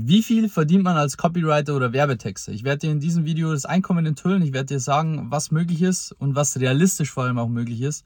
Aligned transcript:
Wie 0.00 0.22
viel 0.22 0.48
verdient 0.48 0.84
man 0.84 0.96
als 0.96 1.16
Copywriter 1.16 1.74
oder 1.74 1.92
Werbetexter? 1.92 2.52
Ich 2.52 2.62
werde 2.62 2.86
dir 2.86 2.92
in 2.92 3.00
diesem 3.00 3.24
Video 3.24 3.50
das 3.50 3.64
Einkommen 3.64 4.06
enthüllen. 4.06 4.42
Ich 4.42 4.52
werde 4.52 4.74
dir 4.74 4.78
sagen, 4.78 5.26
was 5.32 5.50
möglich 5.50 5.82
ist 5.82 6.12
und 6.12 6.36
was 6.36 6.60
realistisch 6.60 7.10
vor 7.10 7.24
allem 7.24 7.36
auch 7.36 7.48
möglich 7.48 7.80
ist. 7.80 8.04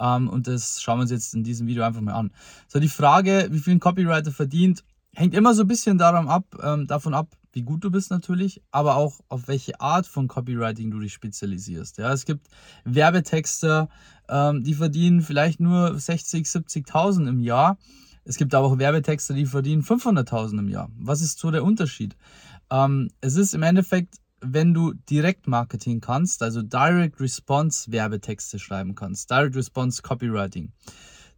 Ähm, 0.00 0.30
und 0.30 0.46
das 0.46 0.80
schauen 0.80 0.96
wir 0.96 1.02
uns 1.02 1.10
jetzt 1.10 1.34
in 1.34 1.44
diesem 1.44 1.66
Video 1.66 1.84
einfach 1.84 2.00
mal 2.00 2.14
an. 2.14 2.32
So, 2.66 2.80
die 2.80 2.88
Frage, 2.88 3.48
wie 3.50 3.58
viel 3.58 3.74
ein 3.74 3.80
Copywriter 3.80 4.30
verdient, 4.30 4.84
hängt 5.14 5.34
immer 5.34 5.52
so 5.52 5.64
ein 5.64 5.68
bisschen 5.68 5.98
daran 5.98 6.28
ab, 6.28 6.46
ähm, 6.62 6.86
davon 6.86 7.12
ab, 7.12 7.28
wie 7.52 7.62
gut 7.62 7.84
du 7.84 7.90
bist 7.90 8.10
natürlich, 8.10 8.62
aber 8.70 8.96
auch 8.96 9.20
auf 9.28 9.46
welche 9.46 9.78
Art 9.82 10.06
von 10.06 10.28
Copywriting 10.28 10.90
du 10.90 10.98
dich 10.98 11.12
spezialisierst. 11.12 11.98
Ja, 11.98 12.10
es 12.10 12.24
gibt 12.24 12.46
Werbetexter, 12.84 13.90
ähm, 14.30 14.64
die 14.64 14.74
verdienen 14.74 15.20
vielleicht 15.20 15.60
nur 15.60 15.98
60, 15.98 16.46
70.000 16.46 17.28
im 17.28 17.40
Jahr. 17.40 17.76
Es 18.24 18.36
gibt 18.36 18.54
aber 18.54 18.66
auch 18.66 18.78
Werbetexter, 18.78 19.34
die 19.34 19.46
verdienen 19.46 19.82
500.000 19.82 20.58
im 20.58 20.68
Jahr. 20.68 20.90
Was 20.96 21.20
ist 21.20 21.38
so 21.38 21.50
der 21.50 21.64
Unterschied? 21.64 22.16
Ähm, 22.70 23.10
es 23.20 23.36
ist 23.36 23.54
im 23.54 23.62
Endeffekt, 23.62 24.16
wenn 24.40 24.74
du 24.74 24.92
Direktmarketing 25.10 26.00
kannst, 26.00 26.42
also 26.42 26.62
Direct 26.62 27.20
Response 27.20 27.90
Werbetexte 27.92 28.58
schreiben 28.58 28.94
kannst, 28.94 29.30
Direct 29.30 29.56
Response 29.56 30.02
Copywriting, 30.02 30.72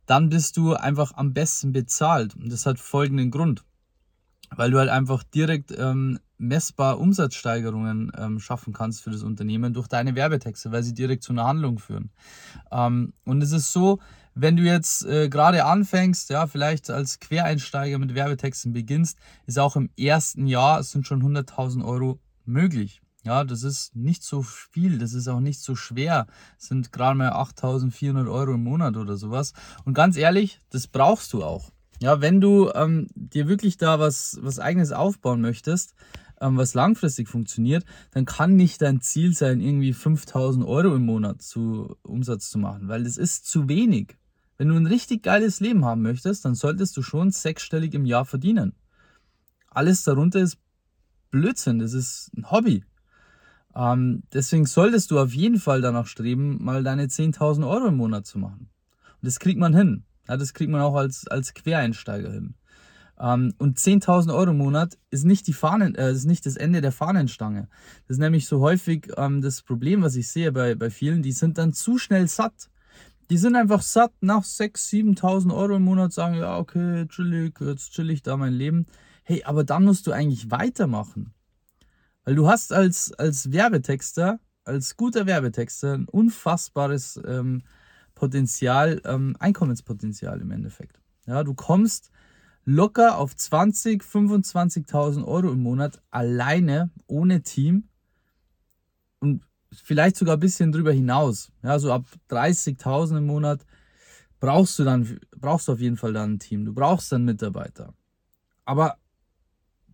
dann 0.06 0.28
bist 0.28 0.56
du 0.56 0.74
einfach 0.74 1.12
am 1.14 1.32
besten 1.32 1.72
bezahlt. 1.72 2.36
Und 2.36 2.50
das 2.52 2.66
hat 2.66 2.78
folgenden 2.78 3.30
Grund. 3.30 3.64
Weil 4.50 4.70
du 4.70 4.78
halt 4.78 4.91
einfach 4.91 5.24
direkt 5.24 5.74
ähm, 5.77 6.20
messbar 6.38 7.00
Umsatzsteigerungen 7.00 8.12
ähm, 8.16 8.38
schaffen 8.38 8.72
kannst 8.72 9.02
für 9.02 9.10
das 9.10 9.24
Unternehmen 9.24 9.72
durch 9.72 9.88
deine 9.88 10.14
Werbetexte, 10.14 10.70
weil 10.70 10.84
sie 10.84 10.94
direkt 10.94 11.24
zu 11.24 11.32
einer 11.32 11.46
Handlung 11.46 11.80
führen. 11.80 12.10
Ähm, 12.70 13.12
und 13.24 13.42
es 13.42 13.50
ist 13.50 13.72
so, 13.72 13.98
wenn 14.38 14.56
du 14.56 14.62
jetzt 14.64 15.04
äh, 15.06 15.30
gerade 15.30 15.64
anfängst, 15.64 16.28
ja, 16.28 16.46
vielleicht 16.46 16.90
als 16.90 17.20
Quereinsteiger 17.20 17.98
mit 17.98 18.14
Werbetexten 18.14 18.74
beginnst, 18.74 19.18
ist 19.46 19.58
auch 19.58 19.77
im 19.77 19.88
ersten 19.98 20.46
Jahr 20.46 20.82
sind 20.82 21.06
schon 21.06 21.22
100.000 21.22 21.82
Euro 21.82 22.20
möglich. 22.44 23.00
Ja, 23.24 23.44
das 23.44 23.62
ist 23.62 23.96
nicht 23.96 24.22
so 24.22 24.42
viel, 24.42 24.98
das 24.98 25.14
ist 25.14 25.27
auch 25.27 25.41
nicht 25.41 25.61
so 25.61 25.74
schwer. 25.74 26.27
Das 26.58 26.69
sind 26.69 26.92
gerade 26.92 27.16
mal 27.16 27.33
8.400 27.33 28.30
Euro 28.30 28.52
im 28.52 28.62
Monat 28.62 28.96
oder 28.98 29.16
sowas. 29.16 29.55
Und 29.84 29.94
ganz 29.94 30.19
ehrlich, 30.19 30.61
das 30.70 30.86
brauchst 30.86 31.33
du 31.33 31.42
auch. 31.42 31.72
Ja, 31.98 32.20
wenn 32.20 32.42
du 32.42 32.70
ähm, 32.74 33.08
dir 33.14 33.48
wirklich 33.48 33.78
da 33.78 33.98
was, 33.98 34.39
was 34.42 34.61
eigenes 34.61 34.92
aufbauen 34.92 35.41
möchtest, 35.41 35.94
ähm, 36.42 36.58
was 36.58 36.74
langfristig 36.74 37.28
funktioniert, 37.28 37.86
dann 38.11 38.27
kann 38.27 38.55
nicht 38.55 38.83
dein 38.83 39.00
Ziel 39.00 39.33
sein, 39.33 39.61
irgendwie 39.61 39.94
5000 39.94 40.66
Euro 40.66 40.94
im 40.94 41.06
Monat 41.06 41.41
zu 41.41 41.96
Umsatz 42.02 42.50
zu 42.50 42.58
machen, 42.58 42.89
weil 42.89 43.05
das 43.05 43.16
ist 43.16 43.46
zu 43.46 43.68
wenig. 43.68 44.14
Wenn 44.58 44.68
du 44.68 44.76
ein 44.76 44.86
richtig 44.86 45.22
geiles 45.22 45.60
Leben 45.60 45.84
haben 45.84 46.02
möchtest, 46.02 46.44
dann 46.44 46.54
solltest 46.54 46.96
du 46.96 47.02
schon 47.02 47.30
sechsstellig 47.30 47.94
im 47.94 48.06
Jahr 48.06 48.24
verdienen. 48.24 48.74
Alles 49.68 50.04
darunter 50.04 50.40
ist 50.40 50.58
Blödsinn, 51.30 51.78
das 51.78 51.92
ist 51.92 52.30
ein 52.36 52.50
Hobby. 52.50 52.84
Ähm, 53.74 54.22
deswegen 54.32 54.64
solltest 54.64 55.10
du 55.10 55.18
auf 55.18 55.34
jeden 55.34 55.58
Fall 55.58 55.82
danach 55.82 56.06
streben, 56.06 56.62
mal 56.64 56.82
deine 56.82 57.06
10.000 57.06 57.68
Euro 57.68 57.88
im 57.88 57.96
Monat 57.96 58.27
zu 58.27 58.38
machen. 58.38 58.70
Und 59.20 59.27
das 59.27 59.38
kriegt 59.38 59.58
man 59.58 59.74
hin. 59.74 60.04
Ja, 60.28 60.36
das 60.36 60.54
kriegt 60.54 60.70
man 60.70 60.80
auch 60.80 60.94
als, 60.94 61.28
als 61.28 61.52
Quereinsteiger 61.52 62.32
hin. 62.32 62.54
Ähm, 63.18 63.54
und 63.58 63.78
10.000 63.78 64.34
Euro 64.34 64.50
im 64.50 64.58
Monat 64.58 64.98
ist 65.10 65.24
nicht, 65.24 65.46
die 65.46 65.52
Fahnen, 65.52 65.94
äh, 65.94 66.10
ist 66.10 66.24
nicht 66.24 66.46
das 66.46 66.56
Ende 66.56 66.80
der 66.80 66.92
Fahnenstange. 66.92 67.68
Das 68.06 68.16
ist 68.16 68.20
nämlich 68.20 68.46
so 68.46 68.60
häufig 68.60 69.08
ähm, 69.16 69.42
das 69.42 69.62
Problem, 69.62 70.02
was 70.02 70.16
ich 70.16 70.28
sehe 70.28 70.52
bei, 70.52 70.74
bei 70.74 70.90
vielen, 70.90 71.22
die 71.22 71.32
sind 71.32 71.58
dann 71.58 71.72
zu 71.72 71.98
schnell 71.98 72.28
satt. 72.28 72.70
Die 73.30 73.38
sind 73.38 73.56
einfach 73.56 73.82
satt 73.82 74.12
nach 74.20 74.44
6.000, 74.44 75.19
7.000 75.19 75.55
Euro 75.55 75.77
im 75.77 75.82
Monat, 75.82 76.12
sagen, 76.12 76.36
ja, 76.36 76.58
okay, 76.58 77.06
chillig, 77.08 77.60
jetzt 77.60 77.92
chill 77.92 78.10
ich 78.10 78.22
da 78.22 78.36
mein 78.36 78.52
Leben. 78.52 78.86
Hey, 79.24 79.42
aber 79.44 79.64
dann 79.64 79.84
musst 79.84 80.06
du 80.06 80.12
eigentlich 80.12 80.50
weitermachen. 80.50 81.34
Weil 82.24 82.36
du 82.36 82.48
hast 82.48 82.72
als, 82.72 83.12
als 83.12 83.50
Werbetexter, 83.52 84.38
als 84.64 84.96
guter 84.96 85.27
Werbetexter 85.27 85.94
ein 85.94 86.08
unfassbares 86.08 87.20
ähm, 87.27 87.62
Potenzial, 88.14 89.01
ähm, 89.05 89.36
Einkommenspotenzial 89.39 90.40
im 90.40 90.51
Endeffekt. 90.51 91.01
Ja, 91.27 91.42
du 91.42 91.55
kommst 91.55 92.11
locker 92.64 93.18
auf 93.18 93.34
20, 93.34 94.02
25.000 94.02 95.24
Euro 95.24 95.52
im 95.52 95.62
Monat 95.62 96.02
alleine, 96.11 96.90
ohne 97.06 97.42
Team 97.42 97.89
und 99.20 99.46
vielleicht 99.72 100.16
sogar 100.16 100.36
ein 100.36 100.40
bisschen 100.40 100.72
drüber 100.72 100.92
hinaus. 100.92 101.50
Ja, 101.62 101.78
so 101.78 101.92
ab 101.92 102.06
30.000 102.30 103.18
im 103.18 103.27
Monat 103.27 103.64
brauchst 104.40 104.78
du 104.78 104.84
dann, 104.84 105.18
brauchst 105.36 105.68
du 105.68 105.72
auf 105.72 105.80
jeden 105.80 105.96
Fall 105.96 106.12
dann 106.12 106.34
ein 106.34 106.38
Team. 106.38 106.64
Du 106.64 106.72
brauchst 106.72 107.10
dann 107.12 107.24
Mitarbeiter. 107.24 107.94
Aber 108.64 108.98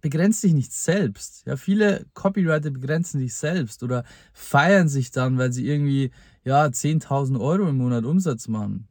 begrenzt 0.00 0.42
dich 0.42 0.52
nicht 0.52 0.72
selbst. 0.72 1.44
Ja, 1.46 1.56
viele 1.56 2.06
Copywriter 2.12 2.70
begrenzen 2.70 3.20
sich 3.20 3.34
selbst 3.34 3.82
oder 3.82 4.04
feiern 4.32 4.88
sich 4.88 5.10
dann, 5.10 5.38
weil 5.38 5.52
sie 5.52 5.66
irgendwie, 5.66 6.10
ja, 6.44 6.64
10.000 6.66 7.40
Euro 7.40 7.68
im 7.68 7.76
Monat 7.76 8.04
Umsatz 8.04 8.48
machen. 8.48 8.88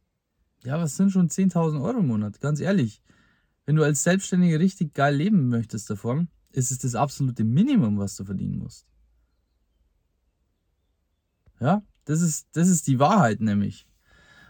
Ja, 0.64 0.80
was 0.80 0.96
sind 0.96 1.12
schon 1.12 1.30
10.000 1.30 1.82
Euro 1.82 2.00
im 2.00 2.08
Monat? 2.08 2.40
Ganz 2.40 2.60
ehrlich. 2.60 3.02
Wenn 3.66 3.76
du 3.76 3.84
als 3.84 4.04
Selbstständiger 4.04 4.60
richtig 4.60 4.94
geil 4.94 5.16
leben 5.16 5.50
möchtest 5.50 5.90
davon, 5.90 6.30
ist 6.52 6.72
es 6.72 6.80
das 6.80 6.96
absolute 6.96 7.44
Minimum, 7.44 7.98
was 8.00 8.16
du 8.16 8.26
verdienen 8.26 8.58
musst. 8.58 8.86
Ja, 11.62 11.84
das 12.06 12.22
ist, 12.22 12.48
das 12.54 12.68
ist 12.68 12.88
die 12.88 13.00
Wahrheit 13.00 13.40
nämlich. 13.40 13.86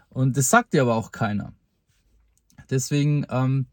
Und 0.08 0.36
das 0.36 0.50
sagt 0.50 0.72
dir 0.72 0.82
aber 0.82 0.96
auch 0.96 1.12
keiner. 1.12 1.54
Deswegen, 2.70 3.26
ähm, 3.28 3.66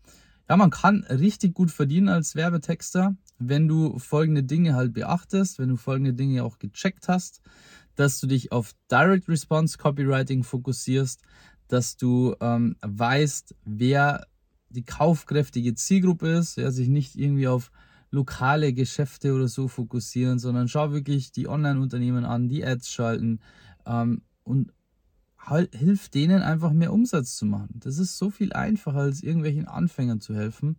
ja, 0.50 0.58
man 0.58 0.70
kann 0.70 1.06
richtig 1.06 1.54
gut 1.54 1.72
verdienen 1.72 2.10
als 2.10 2.36
Werbetexter, 2.36 3.16
wenn 3.38 3.68
du 3.68 3.98
folgende 3.98 4.44
Dinge 4.44 4.76
halt 4.76 4.94
beachtest, 4.94 5.58
wenn 5.58 5.70
du 5.70 5.78
folgende 5.78 6.14
Dinge 6.14 6.44
auch 6.44 6.60
gecheckt 6.60 7.08
hast, 7.08 7.42
dass 7.96 8.20
du 8.20 8.28
dich 8.28 8.52
auf 8.52 8.74
Direct 8.92 9.30
Response 9.30 9.78
Copywriting 9.78 10.44
fokussierst, 10.44 11.22
dass 11.70 11.96
du 11.96 12.36
ähm, 12.42 12.76
weißt, 12.82 13.56
wer 13.64 14.28
die 14.70 14.84
kaufkräftige 14.84 15.76
Zielgruppe 15.76 16.30
ist, 16.30 16.58
ja, 16.58 16.72
sich 16.72 16.90
nicht 16.90 17.16
irgendwie 17.16 17.48
auf 17.48 17.72
lokale 18.12 18.74
Geschäfte 18.74 19.34
oder 19.34 19.48
so 19.48 19.68
fokussieren, 19.68 20.40
sondern 20.40 20.68
schau 20.68 20.92
wirklich 20.92 21.32
die 21.32 21.48
Online-Unternehmen 21.48 22.26
an, 22.26 22.48
die 22.48 22.66
Ads 22.66 22.92
schalten 22.92 23.40
ähm, 23.86 24.22
und 24.44 24.74
halt, 25.38 25.76
hilf 25.76 26.10
denen 26.10 26.42
einfach 26.42 26.74
mehr 26.74 26.94
Umsatz 26.94 27.36
zu 27.36 27.46
machen. 27.46 27.80
Das 27.80 27.98
ist 27.98 28.18
so 28.18 28.30
viel 28.30 28.54
einfacher, 28.54 29.00
als 29.00 29.22
irgendwelchen 29.22 29.68
Anfängern 29.68 30.22
zu 30.22 30.36
helfen, 30.36 30.78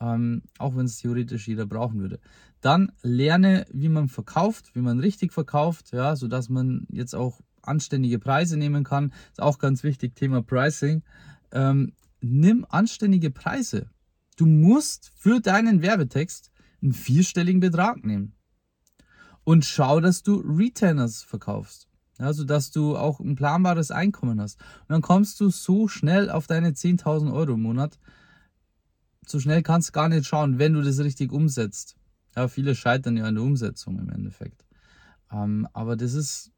ähm, 0.00 0.42
auch 0.58 0.76
wenn 0.76 0.86
es 0.86 0.98
theoretisch 0.98 1.48
jeder 1.48 1.66
brauchen 1.66 2.00
würde. 2.00 2.20
Dann 2.60 2.92
lerne, 3.02 3.66
wie 3.72 3.88
man 3.88 4.08
verkauft, 4.08 4.74
wie 4.74 4.80
man 4.80 5.00
richtig 5.00 5.32
verkauft, 5.32 5.92
ja, 5.92 6.16
sodass 6.16 6.48
man 6.48 6.86
jetzt 6.90 7.14
auch 7.14 7.40
anständige 7.62 8.18
Preise 8.18 8.56
nehmen 8.56 8.84
kann. 8.84 9.12
Ist 9.30 9.42
auch 9.42 9.58
ganz 9.58 9.82
wichtig, 9.82 10.14
Thema 10.16 10.42
Pricing. 10.42 11.02
Ähm, 11.52 11.92
nimm 12.20 12.66
anständige 12.68 13.30
Preise. 13.30 13.90
Du 14.36 14.46
musst 14.46 15.12
für 15.16 15.40
deinen 15.40 15.82
Werbetext 15.82 16.50
einen 16.82 16.92
vierstelligen 16.92 17.60
Betrag 17.60 18.04
nehmen. 18.04 18.34
Und 19.44 19.64
schau, 19.64 20.00
dass 20.00 20.22
du 20.22 20.36
Retainers 20.36 21.22
verkaufst. 21.22 21.88
Ja, 22.18 22.32
sodass 22.32 22.70
du 22.72 22.96
auch 22.96 23.20
ein 23.20 23.36
planbares 23.36 23.90
Einkommen 23.90 24.40
hast. 24.40 24.60
Und 24.60 24.90
dann 24.90 25.02
kommst 25.02 25.40
du 25.40 25.50
so 25.50 25.86
schnell 25.86 26.30
auf 26.30 26.48
deine 26.48 26.72
10.000 26.72 27.32
Euro 27.32 27.52
im 27.52 27.62
Monat. 27.62 27.98
So 29.24 29.38
schnell 29.38 29.62
kannst 29.62 29.88
du 29.88 29.92
gar 29.92 30.08
nicht 30.08 30.26
schauen, 30.26 30.58
wenn 30.58 30.72
du 30.72 30.82
das 30.82 30.98
richtig 30.98 31.32
umsetzt. 31.32 31.96
Ja, 32.34 32.48
viele 32.48 32.74
scheitern 32.74 33.16
ja 33.16 33.24
an 33.24 33.36
der 33.36 33.44
Umsetzung 33.44 33.98
im 33.98 34.10
Endeffekt. 34.10 34.64
Ähm, 35.30 35.68
aber 35.72 35.96
das 35.96 36.14
ist 36.14 36.50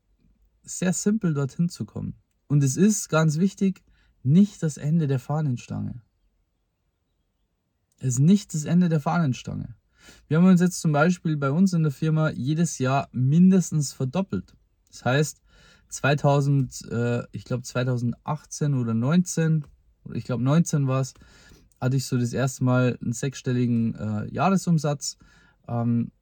sehr 0.63 0.93
simpel, 0.93 1.35
dorthin 1.35 1.69
zu 1.69 1.85
kommen. 1.85 2.15
Und 2.47 2.65
es 2.65 2.77
ist 2.77 3.09
ganz 3.09 3.39
wichtig, 3.39 3.83
nicht 4.23 4.63
das 4.63 4.77
Ende 4.77 5.07
der 5.07 5.19
Fahnenstange. 5.19 6.03
Es 7.99 8.15
ist 8.15 8.19
nicht 8.19 8.55
das 8.55 8.65
Ende 8.65 8.89
der 8.89 9.01
Fahnenstange. 9.01 9.77
Wir 10.29 10.39
haben 10.39 10.47
uns 10.47 10.61
jetzt 10.61 10.81
zum 10.81 10.93
Beispiel 10.93 11.37
bei 11.37 11.51
uns 11.51 11.73
in 11.73 11.83
der 11.83 11.93
Firma 11.93 12.31
jedes 12.31 12.79
Jahr 12.79 13.09
mindestens 13.13 13.93
verdoppelt. 13.93 14.55
Das 14.89 15.05
heißt, 15.05 15.43
2000, 15.89 16.89
äh, 16.91 17.23
ich 17.33 17.45
glaube 17.45 17.63
2018 17.63 18.75
oder 18.75 18.95
19, 18.95 19.65
oder 20.05 20.17
ich 20.17 20.25
glaube 20.25 20.43
19 20.43 20.87
war 20.87 21.01
es, 21.01 21.15
hatte 21.81 21.97
ich 21.97 22.07
so 22.07 22.19
das 22.19 22.33
erste 22.33 22.65
Mal 22.65 22.99
einen 23.03 23.13
sechsstelligen 23.13 23.95
äh, 23.95 24.33
Jahresumsatz. 24.33 25.19
Ähm, 25.69 26.13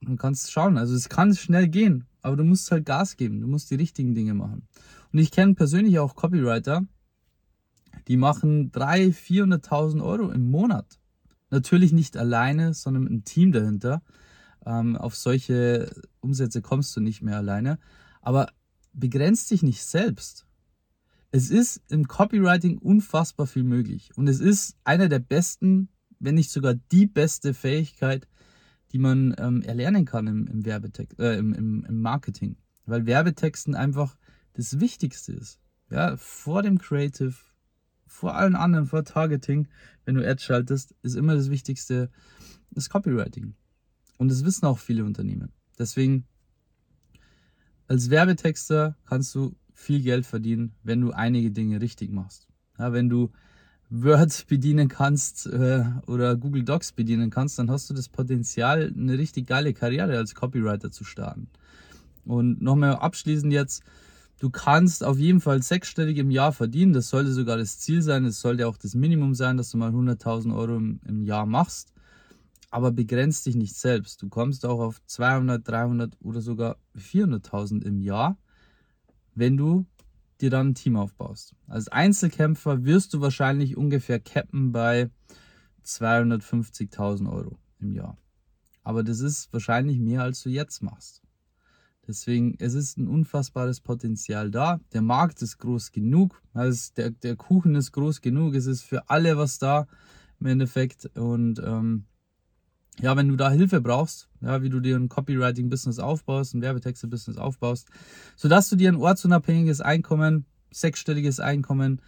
du 0.00 0.16
kannst 0.16 0.50
schauen, 0.50 0.78
also 0.78 0.94
es 0.94 1.08
kann 1.08 1.34
schnell 1.34 1.68
gehen, 1.68 2.06
aber 2.22 2.36
du 2.36 2.44
musst 2.44 2.70
halt 2.70 2.86
Gas 2.86 3.16
geben, 3.16 3.40
du 3.40 3.48
musst 3.48 3.70
die 3.70 3.76
richtigen 3.76 4.14
Dinge 4.14 4.34
machen. 4.34 4.66
Und 5.12 5.18
ich 5.18 5.30
kenne 5.30 5.54
persönlich 5.54 5.98
auch 5.98 6.14
Copywriter, 6.14 6.82
die 8.06 8.16
machen 8.16 8.70
300.000, 8.72 9.60
400.000 9.62 10.04
Euro 10.04 10.30
im 10.30 10.50
Monat. 10.50 10.98
Natürlich 11.50 11.92
nicht 11.92 12.16
alleine, 12.16 12.74
sondern 12.74 13.04
mit 13.04 13.12
einem 13.12 13.24
Team 13.24 13.52
dahinter. 13.52 14.02
Ähm, 14.66 14.96
auf 14.96 15.16
solche 15.16 15.90
Umsätze 16.20 16.62
kommst 16.62 16.96
du 16.96 17.00
nicht 17.00 17.22
mehr 17.22 17.36
alleine. 17.36 17.78
Aber 18.20 18.48
begrenzt 18.92 19.50
dich 19.50 19.62
nicht 19.62 19.84
selbst. 19.84 20.46
Es 21.30 21.50
ist 21.50 21.82
im 21.88 22.08
Copywriting 22.08 22.78
unfassbar 22.78 23.46
viel 23.46 23.64
möglich. 23.64 24.10
Und 24.16 24.28
es 24.28 24.40
ist 24.40 24.76
einer 24.84 25.08
der 25.08 25.18
besten 25.18 25.88
wenn 26.20 26.34
nicht 26.34 26.50
sogar 26.50 26.74
die 26.74 27.06
beste 27.06 27.54
Fähigkeit, 27.54 28.28
die 28.92 28.98
man 28.98 29.34
ähm, 29.38 29.62
erlernen 29.62 30.04
kann 30.04 30.26
im, 30.26 30.46
im 30.46 30.64
Werbetext, 30.64 31.18
äh, 31.18 31.36
im, 31.36 31.52
im, 31.52 31.84
im 31.84 32.00
Marketing. 32.00 32.56
Weil 32.86 33.06
Werbetexten 33.06 33.74
einfach 33.74 34.16
das 34.54 34.80
Wichtigste 34.80 35.32
ist. 35.32 35.60
Ja, 35.90 36.16
vor 36.16 36.62
dem 36.62 36.78
Creative, 36.78 37.34
vor 38.08 38.34
allen 38.36 38.56
anderen, 38.56 38.86
vor 38.86 39.04
Targeting, 39.04 39.68
wenn 40.04 40.16
du 40.16 40.28
Ads 40.28 40.42
schaltest, 40.42 40.94
ist 41.02 41.14
immer 41.14 41.34
das 41.34 41.50
Wichtigste 41.50 42.10
das 42.70 42.90
Copywriting. 42.90 43.54
Und 44.16 44.30
das 44.30 44.44
wissen 44.44 44.66
auch 44.66 44.78
viele 44.78 45.04
Unternehmen. 45.04 45.52
Deswegen, 45.78 46.26
als 47.86 48.10
Werbetexter 48.10 48.96
kannst 49.06 49.34
du 49.34 49.54
viel 49.72 50.02
Geld 50.02 50.26
verdienen, 50.26 50.72
wenn 50.82 51.00
du 51.00 51.12
einige 51.12 51.50
Dinge 51.50 51.80
richtig 51.80 52.10
machst. 52.10 52.48
Ja, 52.78 52.92
wenn 52.92 53.08
du 53.08 53.30
Word 53.90 54.46
bedienen 54.48 54.88
kannst 54.88 55.46
äh, 55.46 55.84
oder 56.06 56.36
Google 56.36 56.64
Docs 56.64 56.92
bedienen 56.92 57.30
kannst, 57.30 57.58
dann 57.58 57.70
hast 57.70 57.88
du 57.88 57.94
das 57.94 58.08
Potenzial, 58.08 58.92
eine 58.96 59.16
richtig 59.16 59.46
geile 59.46 59.72
Karriere 59.72 60.16
als 60.16 60.34
Copywriter 60.34 60.90
zu 60.90 61.04
starten. 61.04 61.48
Und 62.24 62.60
nochmal 62.60 62.96
abschließend 62.96 63.52
jetzt, 63.52 63.82
du 64.38 64.50
kannst 64.50 65.04
auf 65.04 65.18
jeden 65.18 65.40
Fall 65.40 65.62
sechsstellig 65.62 66.18
im 66.18 66.30
Jahr 66.30 66.52
verdienen. 66.52 66.92
Das 66.92 67.08
sollte 67.08 67.32
sogar 67.32 67.56
das 67.56 67.78
Ziel 67.78 68.02
sein. 68.02 68.24
Es 68.24 68.40
sollte 68.40 68.66
auch 68.66 68.76
das 68.76 68.94
Minimum 68.94 69.34
sein, 69.34 69.56
dass 69.56 69.70
du 69.70 69.78
mal 69.78 69.90
100.000 69.90 70.56
Euro 70.56 70.76
im, 70.76 71.00
im 71.06 71.22
Jahr 71.22 71.46
machst. 71.46 71.92
Aber 72.70 72.92
begrenzt 72.92 73.46
dich 73.46 73.56
nicht 73.56 73.74
selbst. 73.74 74.22
Du 74.22 74.28
kommst 74.28 74.66
auch 74.66 74.80
auf 74.80 75.00
200, 75.06 75.66
300 75.66 76.16
oder 76.20 76.40
sogar 76.40 76.76
400.000 76.96 77.82
im 77.82 78.00
Jahr, 78.00 78.36
wenn 79.34 79.56
du 79.56 79.86
dir 80.40 80.50
dann 80.50 80.68
ein 80.68 80.74
Team 80.74 80.96
aufbaust. 80.96 81.54
Als 81.66 81.88
Einzelkämpfer 81.88 82.84
wirst 82.84 83.14
du 83.14 83.20
wahrscheinlich 83.20 83.76
ungefähr 83.76 84.20
cappen 84.20 84.72
bei 84.72 85.10
250.000 85.84 87.30
Euro 87.32 87.58
im 87.80 87.92
Jahr. 87.92 88.18
Aber 88.82 89.02
das 89.02 89.20
ist 89.20 89.52
wahrscheinlich 89.52 89.98
mehr, 89.98 90.22
als 90.22 90.42
du 90.42 90.50
jetzt 90.50 90.82
machst. 90.82 91.22
Deswegen, 92.08 92.56
es 92.58 92.72
ist 92.72 92.96
ein 92.96 93.06
unfassbares 93.06 93.80
Potenzial 93.80 94.50
da. 94.50 94.80
Der 94.94 95.02
Markt 95.02 95.42
ist 95.42 95.58
groß 95.58 95.92
genug. 95.92 96.42
Also 96.54 96.90
der, 96.96 97.10
der 97.10 97.36
Kuchen 97.36 97.74
ist 97.74 97.92
groß 97.92 98.22
genug. 98.22 98.54
Es 98.54 98.64
ist 98.64 98.82
für 98.82 99.10
alle 99.10 99.36
was 99.36 99.58
da 99.58 99.86
im 100.40 100.46
Endeffekt. 100.46 101.04
Und 101.16 101.60
ähm, 101.62 102.06
ja, 102.98 103.14
wenn 103.14 103.28
du 103.28 103.36
da 103.36 103.50
Hilfe 103.50 103.82
brauchst, 103.82 104.30
ja, 104.40 104.62
wie 104.62 104.70
du 104.70 104.80
dir 104.80 104.96
ein 104.96 105.10
Copywriting-Business 105.10 105.98
aufbaust, 105.98 106.54
ein 106.54 106.62
Werbetexte-Business 106.62 107.36
aufbaust, 107.36 107.88
sodass 108.36 108.70
du 108.70 108.76
dir 108.76 108.90
ein 108.90 108.96
ortsunabhängiges 108.96 109.82
Einkommen, 109.82 110.46
sechsstelliges 110.70 111.40
Einkommen 111.40 112.00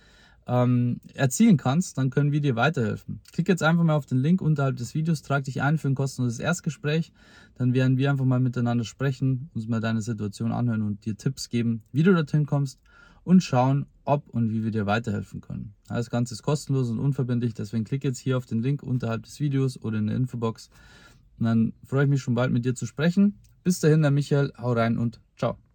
ähm, 0.47 1.01
erzielen 1.15 1.57
kannst, 1.57 1.99
dann 1.99 2.11
können 2.11 2.33
wir 2.33 2.41
dir 2.41 2.57
weiterhelfen. 2.57 3.21
Klick 3.33 3.49
jetzt 3.49 3.63
einfach 3.63 3.85
mal 3.85 3.95
auf 3.95 4.07
den 4.07 4.19
Link 4.19 4.43
unterhalb 4.43 4.77
des 4.77 4.95
Videos, 4.95 5.23
trag 5.23 5.45
dich 5.45 5.63
ein 5.63 5.79
für 5.79 5.89
ein 5.89 5.95
kostenloses 5.95 6.41
Erstgespräch, 6.41 7.13
dann 7.55 7.75
werden 7.75 7.99
wir 7.99 8.11
einfach 8.11 8.25
mal 8.25 8.41
miteinander 8.41 8.85
sprechen, 8.85 9.51
uns 9.55 9.69
mal 9.69 9.81
deine 9.81 10.03
Situation 10.03 10.53
anhören 10.53 10.83
und 10.83 11.05
dir 11.05 11.17
Tipps 11.17 11.49
geben, 11.49 11.83
wie 11.93 12.03
du 12.03 12.13
dorthin 12.13 12.47
kommst 12.47 12.81
und 13.23 13.43
schauen, 13.43 13.87
ob 14.05 14.29
und 14.29 14.51
wie 14.51 14.65
wir 14.65 14.71
dir 14.71 14.87
weiterhelfen 14.87 15.41
können. 15.41 15.75
Das 15.89 16.11
Ganze 16.11 16.35
ist 16.35 16.43
kostenlos 16.43 16.91
und 16.91 16.99
unverbindlich, 16.99 17.55
deswegen 17.55 17.85
klick 17.85 18.03
jetzt 18.03 18.19
hier 18.19 18.37
auf 18.37 18.47
den 18.47 18.61
Link 18.61 18.83
unterhalb 18.83 19.23
des 19.23 19.39
Videos 19.41 19.81
oder 19.81 19.99
in 19.99 20.09
der 20.09 20.17
Infobox. 20.17 20.71
Und 21.39 21.47
dann 21.47 21.73
freue 21.85 22.05
ich 22.05 22.11
mich 22.11 22.23
schon 22.23 22.35
bald 22.35 22.53
mit 22.53 22.65
dir 22.65 22.75
zu 22.75 22.87
sprechen. 22.87 23.39
Bis 23.63 23.79
dahin, 23.79 24.03
der 24.03 24.11
Michael, 24.11 24.53
hau 24.59 24.73
rein 24.73 24.99
und 24.99 25.21
ciao. 25.37 25.61